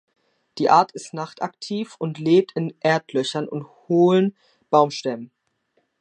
[0.57, 4.35] Die Art ist nachtaktiv und lebt in Erdlöchern und hohlen
[4.71, 5.29] Baumstämmen.